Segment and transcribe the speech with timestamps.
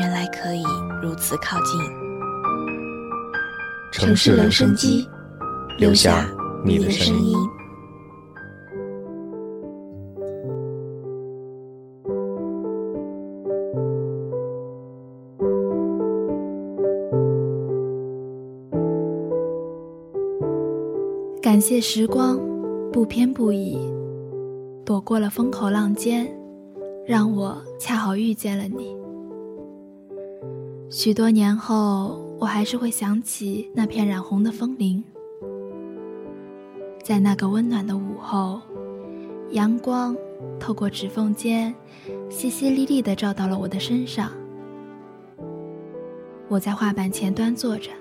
[0.00, 0.62] 原来可以
[1.02, 1.78] 如此靠近。
[3.92, 5.06] 城市留声机，
[5.76, 6.26] 留下
[6.64, 7.36] 你的声音。
[21.42, 22.40] 感谢时光，
[22.90, 23.76] 不偏不倚，
[24.82, 26.26] 躲过了风口浪尖，
[27.06, 28.98] 让我恰好遇见了你。
[30.92, 35.02] 许多年后，我还是会想起那片染红的枫林。
[37.00, 38.60] 在那个温暖的午后，
[39.52, 40.16] 阳光
[40.58, 41.72] 透过指缝间，
[42.28, 44.32] 淅淅沥沥地照到了我的身上。
[46.48, 47.92] 我在画板前端坐着，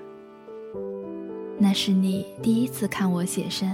[1.60, 3.72] 那是你第一次看我写生。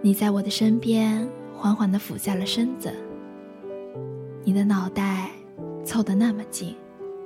[0.00, 2.90] 你在我的身边缓缓地俯下了身子，
[4.44, 5.30] 你的脑袋
[5.84, 6.74] 凑得那么近。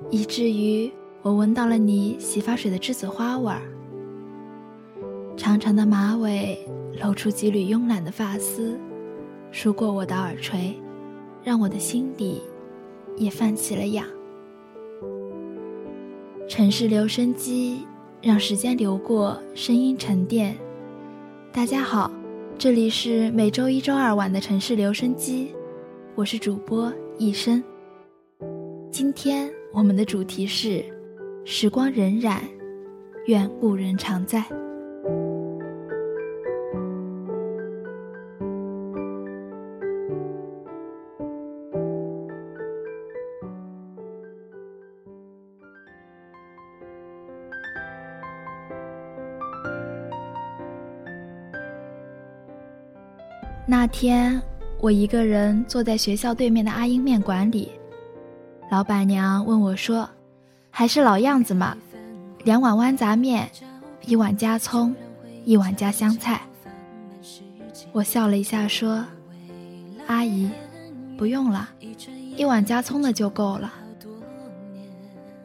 [0.08, 0.90] 以至于
[1.22, 3.60] 我闻到了你洗发水的栀子花味儿。
[5.36, 6.58] 长长的马尾
[7.02, 8.78] 露出几缕慵懒的发丝，
[9.50, 10.74] 梳过我的耳垂，
[11.42, 12.42] 让我的心底
[13.16, 14.06] 也泛起了痒。
[16.48, 17.86] 城市留声机
[18.20, 20.56] 让时间流过，声音沉淀。
[21.52, 22.10] 大家好，
[22.58, 25.54] 这里是每周一、周二晚的城市留声机，
[26.14, 27.62] 我是主播一生。
[28.90, 29.59] 今天。
[29.72, 30.84] 我们的主题是：
[31.44, 32.40] 时光荏苒，
[33.26, 34.44] 愿故人常在。
[53.66, 54.40] 那天，
[54.80, 57.70] 我一个人坐在学校对面的阿英面馆里。
[58.70, 60.08] 老板娘问我说
[60.70, 61.76] ：“还是老样子嘛，
[62.44, 63.50] 两碗豌杂面，
[64.06, 64.94] 一碗加葱，
[65.44, 66.40] 一碗加香菜。”
[67.90, 69.04] 我笑了一下说
[70.06, 70.48] ：“阿姨，
[71.18, 71.68] 不用了，
[72.36, 73.74] 一碗加葱的就够了。”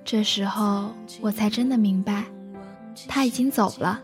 [0.06, 2.26] 这时候我才真的明白，
[3.08, 4.00] 他已经走了。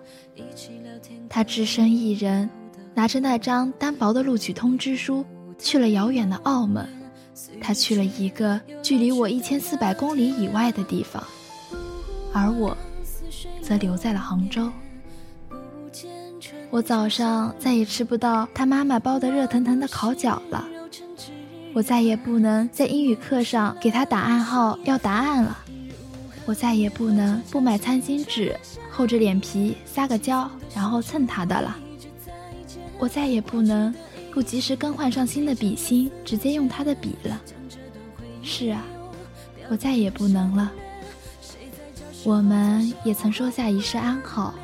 [1.30, 2.50] 他只身一人，
[2.96, 5.24] 拿着那张单薄的录取通知书，
[5.60, 6.90] 去了遥远的澳门。
[7.60, 11.24] 他去了一个距离我一千四百公里以外的地方，
[12.34, 12.76] 而我
[13.62, 14.70] 则留在了杭州。
[16.70, 20.66] 我早上再也吃不到他妈妈包的热腾腾的烤饺了，
[21.74, 25.58] 我再也不能在英语课上给他打暗号要答案了，
[26.46, 28.56] 我再也不能不买餐巾纸，
[28.90, 31.76] 厚着脸皮撒个娇，然后蹭他的了，
[33.00, 33.94] 我再也不能。
[34.34, 37.42] 不及时更换上新的笔芯，直接用他的笔了。
[38.42, 38.84] 是啊，
[39.70, 40.72] 我再也不能了。
[42.24, 44.56] 我们也曾说下一世安好，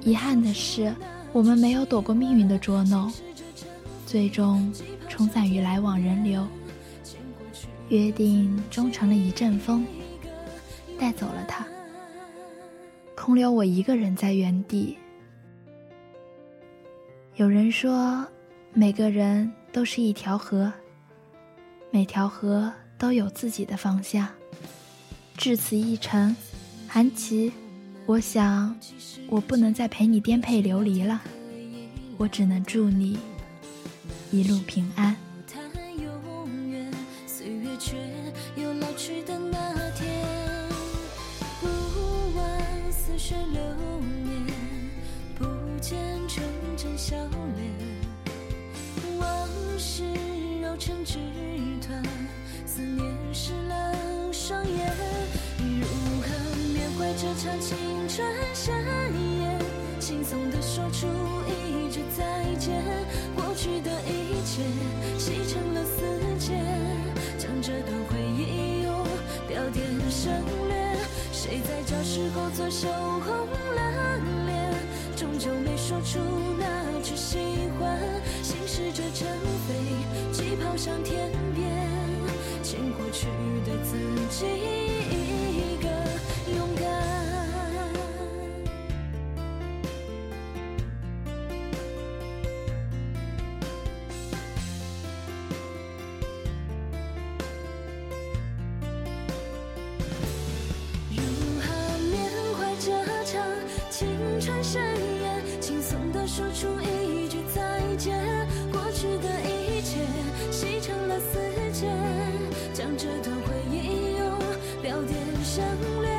[0.00, 0.94] 遗憾的是，
[1.32, 3.12] 我们没有躲过命运的捉弄，
[4.06, 4.72] 最终
[5.08, 6.46] 冲散于来往人流。
[7.90, 9.86] 约定终成了一阵风，
[10.98, 11.66] 带走了他，
[13.14, 14.96] 空留我一个人在原地。
[17.36, 18.26] 有人说。
[18.76, 20.72] 每个人都是一条河，
[21.92, 24.28] 每条河都有自己的方向。
[25.36, 26.34] 至此一程，
[26.88, 27.52] 韩琦，
[28.04, 28.76] 我想
[29.28, 31.22] 我不能再陪你颠沛流离了，
[32.16, 33.16] 我只能祝你
[34.32, 35.14] 一路平安。
[57.44, 57.76] 场青
[58.08, 58.74] 春盛
[59.38, 59.60] 宴，
[60.00, 61.06] 轻松地说出
[61.46, 62.82] 一句再见，
[63.36, 64.62] 过去的一切
[65.18, 66.02] 洗成了死
[66.38, 66.54] 结，
[67.36, 69.06] 将这段回忆用
[69.46, 70.32] 标点省
[70.68, 70.96] 略。
[71.32, 73.36] 谁在这时候做羞红
[73.76, 74.72] 了脸，
[75.14, 76.18] 终究没说出
[76.58, 77.36] 那句喜
[77.78, 78.00] 欢，
[78.42, 79.28] 心试着成
[79.68, 81.68] 飞，机跑向天边，
[82.62, 83.26] 欠过去
[83.66, 83.98] 的自
[84.30, 84.73] 己。
[104.44, 108.14] 穿山越，轻松地说出一句再见。
[108.70, 109.96] 过去的一切，
[110.50, 111.38] 细成了丝
[111.72, 111.90] 线，
[112.74, 114.38] 将这段回忆用
[114.82, 115.64] 标点省
[116.02, 116.10] 略。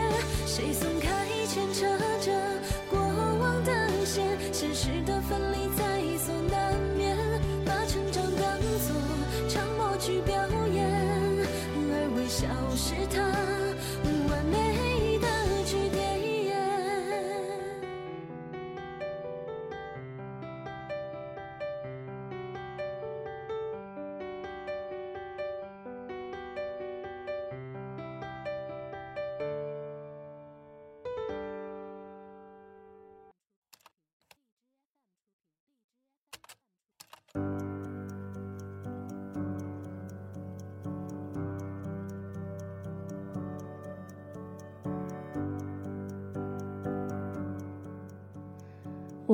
[0.47, 1.85] 谁松开牵扯
[2.19, 2.31] 着
[2.89, 5.83] 过往的线，现实的分离在
[6.17, 7.15] 所难免，
[7.63, 10.35] 把成长当作场默剧表
[10.73, 10.83] 演，
[11.75, 13.54] 而微笑是他。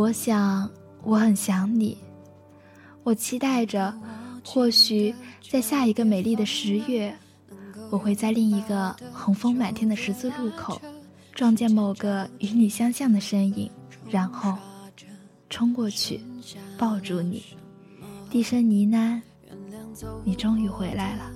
[0.02, 0.68] 我想，
[1.04, 1.96] 我很想你。
[3.04, 3.96] 我期待着，
[4.44, 5.14] 或许
[5.48, 7.16] 在下一个美丽的十月，
[7.92, 10.82] 我会在另一个红枫满天的十字路口，
[11.36, 13.70] 撞见某个与你相像的身影，
[14.10, 14.58] 然后
[15.52, 16.20] 冲过去，
[16.80, 17.44] 抱住你，
[18.28, 19.22] 低声呢喃
[20.26, 21.32] ：“你终于回来了。”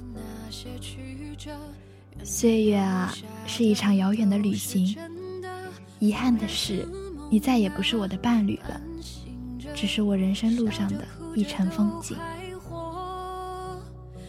[2.25, 3.13] 岁月啊，
[3.45, 4.97] 是一场遥远的旅行。
[5.99, 6.83] 遗憾的是。
[7.29, 8.79] 你再也不是我的伴侣了，
[9.73, 11.05] 只是我人生路上的
[11.35, 12.17] 一程风景。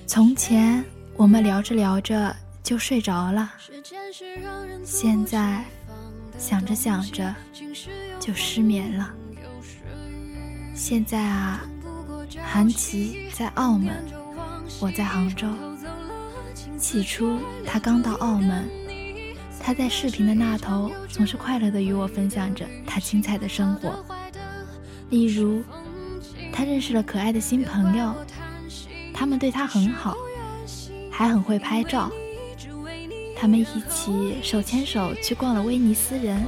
[0.06, 0.84] 从前
[1.16, 3.52] 我们聊着聊着就睡着了，
[4.84, 5.64] 现在
[6.38, 7.34] 想着想着
[8.18, 9.12] 就失眠了。
[10.74, 11.60] 现在啊，
[12.44, 13.94] 韩琦在澳门，
[14.80, 15.46] 我在杭州。
[16.78, 18.68] 起初他刚到澳门。
[19.66, 23.98] 他在视频的那头，总是快乐地与我分享着他精彩的生活。
[25.10, 25.60] 例如，
[26.52, 28.14] 他认识了可爱的新朋友，
[29.12, 30.16] 他们对他很好，
[31.10, 32.08] 还很会拍照。
[33.36, 36.46] 他们一起手牵手去逛了威尼斯人，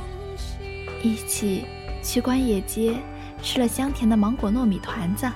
[1.02, 1.64] 一起
[2.00, 2.94] 去关野街
[3.42, 5.28] 吃了香甜的芒果糯米团子，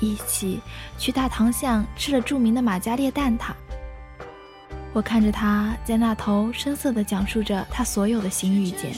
[0.00, 0.58] 一起
[0.98, 3.52] 去大塘巷吃了著名的玛嘉烈蛋挞。
[4.92, 8.92] 我看着他在那头深色地讲述着他所有的新遇见，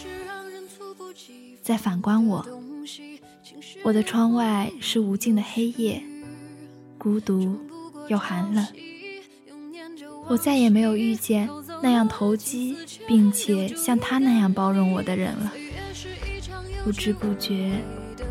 [1.63, 2.47] 再反观我，
[3.83, 6.03] 我的窗外是无尽的黑夜，
[6.97, 7.59] 孤独
[8.09, 8.67] 又寒冷。
[10.29, 11.49] 我再也没有遇见
[11.83, 15.53] 那样投机并且像他那样包容我的人了。
[16.85, 17.73] 不知不觉，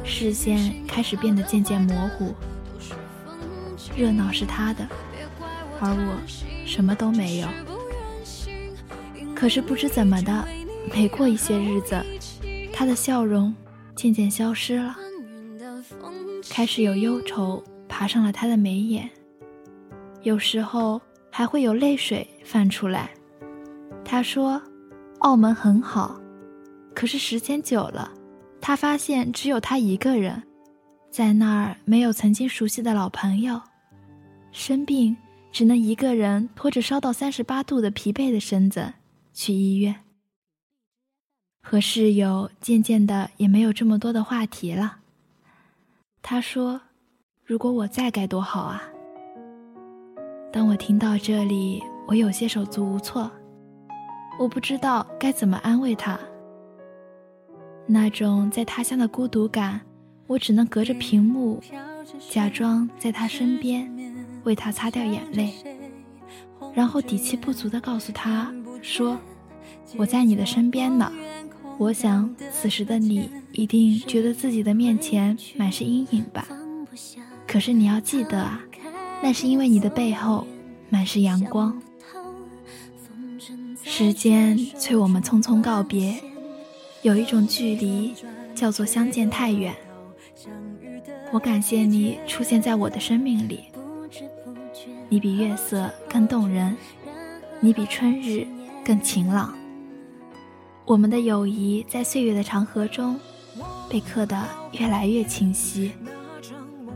[0.04, 2.34] 视线开始变得渐渐模糊。
[3.96, 4.88] 热闹是他的，
[5.82, 6.22] 而我。
[6.64, 7.48] 什么都没有，
[9.36, 10.48] 可是不知怎么的，
[10.94, 12.02] 每过一些日子，
[12.72, 13.54] 他的笑容
[13.94, 14.96] 渐渐消失了，
[16.50, 19.10] 开始有忧愁爬上了他的眉眼，
[20.22, 23.10] 有时候还会有泪水泛出来。
[24.06, 24.62] 他说
[25.20, 26.18] ：“澳门很好，
[26.96, 28.10] 可是时间久了，
[28.62, 30.42] 他发现只有他一个人，
[31.10, 33.60] 在那儿没有曾经熟悉的老朋友，
[34.54, 35.18] 生病。”
[35.52, 38.94] 只能一个人拖着烧到三十八度的疲惫的身子
[39.34, 39.96] 去医院，
[41.62, 45.00] 和室友渐渐的也没有这么多的话题了。
[46.22, 46.82] 他说
[47.44, 48.82] ：“如果我在该多好啊！”
[50.54, 53.30] 当我听到这里，我有些手足无措，
[54.40, 56.20] 我不知道该怎么安慰他。
[57.88, 59.82] 那种在他乡的孤独感，
[60.28, 61.62] 我只能隔着屏幕，
[62.30, 63.90] 假装在他身边。
[64.44, 65.54] 为他擦掉眼泪，
[66.74, 69.18] 然后底气不足地告诉他说
[69.98, 71.12] ：“我在你的身边呢。”
[71.78, 76.48] 我想，此时的你一定觉得自己的面前满是阴影吧？
[77.48, 78.62] 可是你要记得啊，
[79.24, 80.46] 那是因为你的背后
[80.90, 81.82] 满是阳光。
[83.84, 86.22] 时间催我们匆匆告别，
[87.02, 88.14] 有一种距离
[88.54, 89.74] 叫做相见太远。
[91.32, 93.66] 我感谢你出现在我的生命里，
[95.12, 96.74] 你比月色更动人，
[97.60, 98.48] 你比春日
[98.82, 99.54] 更晴朗。
[100.86, 103.20] 我们的友谊在岁月的长河中
[103.90, 104.42] 被刻得
[104.72, 105.92] 越来越清晰。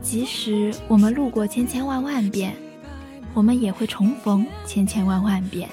[0.00, 2.56] 即使我们路过千千万万遍，
[3.34, 5.68] 我们也会重逢千千万万遍。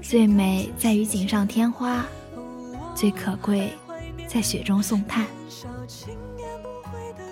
[0.00, 2.06] 最美在于锦上添花，
[2.94, 3.72] 最可贵
[4.28, 5.26] 在雪中送炭。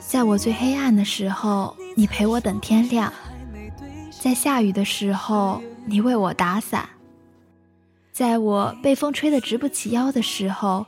[0.04, 3.12] 在我最黑暗的时候，你陪我等天亮；
[4.20, 6.82] 在下雨的时候，你为我打伞；
[8.12, 10.84] 在我被风吹得直不起腰的时候，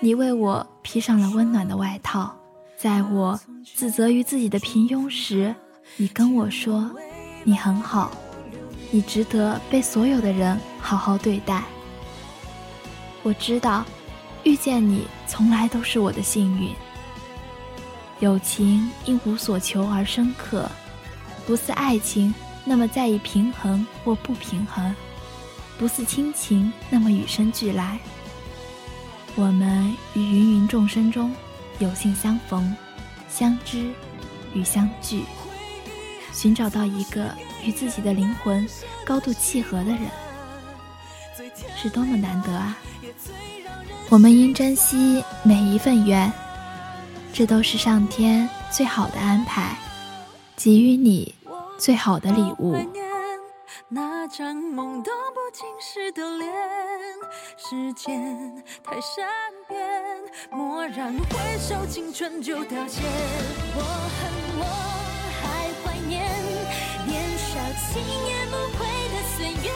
[0.00, 2.30] 你为我披上了温暖的外套；
[2.76, 3.40] 在我
[3.74, 5.54] 自责于自己的平庸时，
[5.96, 6.90] 你跟我说
[7.42, 8.12] ：“你很好。”
[8.92, 11.64] 你值得被所有的人好好对待。
[13.24, 13.84] 我知道，
[14.44, 16.70] 遇见你从来都是我的幸运。
[18.20, 20.70] 友情因无所求而深刻，
[21.44, 22.32] 不似爱情
[22.64, 24.94] 那么在意平衡或不平衡，
[25.78, 27.98] 不似亲情那么与生俱来。
[29.34, 31.34] 我们于芸芸众生中
[31.78, 32.74] 有幸相逢、
[33.28, 33.90] 相知
[34.54, 35.22] 与相聚，
[36.32, 37.34] 寻找到一个。
[37.66, 38.68] 与自己的灵魂
[39.06, 40.00] 高度契合的人，
[41.74, 42.76] 是多么难得啊！
[44.10, 46.30] 我们应珍惜每一份缘，
[47.32, 49.74] 这都是上天最好的安排，
[50.56, 51.34] 给予你
[51.78, 52.76] 最好的礼物。
[53.88, 56.52] 那张懵懂不经事的脸，
[57.56, 59.28] 时间太善
[59.68, 59.78] 变，
[60.50, 63.02] 蓦然回首，青春就凋谢。
[63.76, 64.94] 我恨我。
[67.92, 69.70] 轻言不悔的岁月，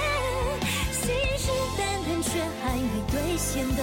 [0.91, 1.03] 信
[1.37, 2.31] 誓旦旦却
[2.63, 3.81] 还没兑现的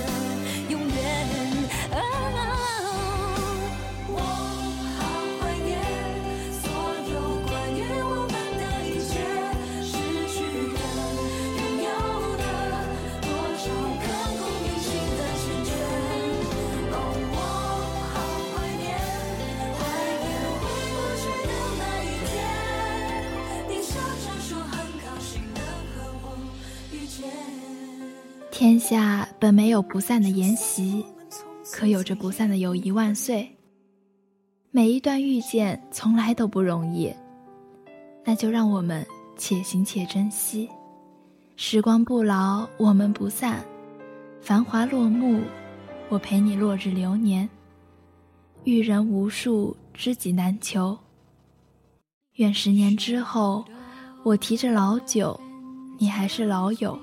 [28.68, 31.06] 天下本没有不散的筵席，
[31.72, 33.48] 可有着不散的友谊万岁。
[34.72, 37.14] 每一段遇见从来都不容易，
[38.24, 39.06] 那就让我们
[39.38, 40.68] 且行且珍惜。
[41.56, 43.64] 时光不老，我们不散。
[44.42, 45.42] 繁华落幕，
[46.10, 47.48] 我陪你落日流年。
[48.64, 50.98] 遇人无数，知己难求。
[52.38, 53.64] 愿十年之后，
[54.24, 55.40] 我提着老酒，
[56.00, 57.00] 你还是老友。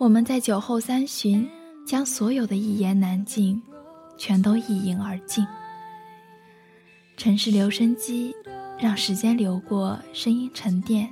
[0.00, 1.46] 我们在酒后三巡，
[1.84, 3.60] 将所有的一言难尽，
[4.16, 5.46] 全都一饮而尽。
[7.18, 8.34] 城市留声机，
[8.78, 11.06] 让时间流过，声音沉淀。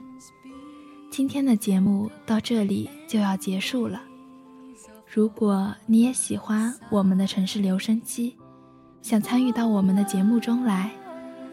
[1.10, 4.00] 今天的节目到这里就要结束了。
[5.06, 8.34] 如果你也喜欢我们的城市留声机，
[9.02, 10.90] 想参与到我们的节目中来，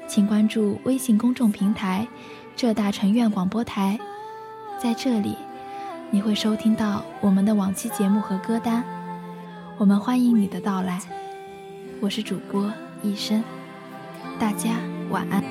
[0.08, 2.08] 请关注微信公众平台
[2.56, 4.00] “浙大城院广播台”，
[4.82, 5.36] 在这里。
[6.12, 8.84] 你会收听到我们的往期节目和歌单，
[9.78, 11.00] 我们欢迎你的到来。
[12.00, 12.72] 我是主播
[13.02, 13.44] 一生，
[14.40, 14.70] 大家
[15.10, 15.44] 晚安。